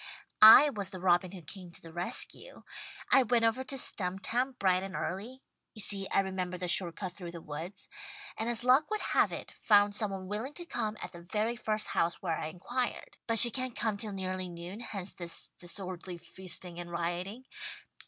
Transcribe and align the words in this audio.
"I 0.41 0.71
was 0.71 0.89
the 0.89 0.99
robin 0.99 1.31
who 1.31 1.43
came 1.43 1.69
to 1.73 1.79
the 1.79 1.93
rescue. 1.93 2.63
I 3.11 3.21
went 3.21 3.45
over 3.45 3.63
to 3.63 3.75
Stumptown 3.77 4.57
bright 4.57 4.81
and 4.81 4.95
early 4.95 5.43
you 5.75 5.81
see 5.83 6.07
I 6.09 6.21
remembered 6.21 6.61
the 6.61 6.67
short 6.67 6.95
cut 6.95 7.11
through 7.13 7.29
the 7.33 7.39
woods 7.39 7.87
and 8.35 8.49
as 8.49 8.63
luck 8.63 8.89
would 8.89 9.01
have 9.13 9.31
it, 9.31 9.51
found 9.51 9.95
some 9.95 10.09
one 10.09 10.25
willing 10.27 10.55
to 10.55 10.65
come, 10.65 10.97
at 11.03 11.11
the 11.11 11.21
very 11.21 11.55
first 11.55 11.89
house 11.89 12.19
where 12.19 12.39
I 12.39 12.47
inquired. 12.47 13.17
(But 13.27 13.37
she 13.37 13.51
can't 13.51 13.75
come 13.75 13.95
till 13.95 14.13
nearly 14.13 14.49
noon, 14.49 14.79
hence 14.79 15.13
this 15.13 15.49
disorderly 15.59 16.17
feasting 16.17 16.79
and 16.79 16.89
rioting.) 16.89 17.45